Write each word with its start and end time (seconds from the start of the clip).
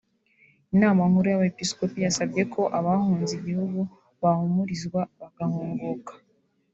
Inama 0.73 1.01
nkuru 1.09 1.27
y’Abepiskopi 1.31 1.97
yasabye 2.05 2.41
ko 2.53 2.61
abahunze 2.77 3.31
igihugu 3.39 3.79
bohumurizwa 4.19 5.01
bagahunguka 5.19 6.13